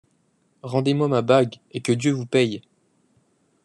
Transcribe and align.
Rendez-moi 0.63 1.07
ma 1.09 1.21
bague, 1.21 1.57
et 1.73 1.81
que 1.83 1.91
Dieu 1.91 2.11
vous 2.11 2.25
paie! 2.25 2.63